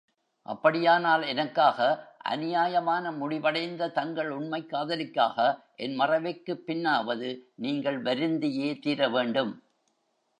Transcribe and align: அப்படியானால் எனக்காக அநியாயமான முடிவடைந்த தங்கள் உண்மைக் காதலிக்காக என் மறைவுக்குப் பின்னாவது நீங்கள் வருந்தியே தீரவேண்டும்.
அப்படியானால் 0.45 1.21
எனக்காக 1.21 1.79
அநியாயமான 2.29 3.11
முடிவடைந்த 3.11 3.89
தங்கள் 3.89 4.29
உண்மைக் 4.29 4.69
காதலிக்காக 4.69 5.37
என் 5.75 5.99
மறைவுக்குப் 5.99 6.63
பின்னாவது 6.67 7.29
நீங்கள் 7.55 8.01
வருந்தியே 8.01 8.79
தீரவேண்டும். 8.79 9.53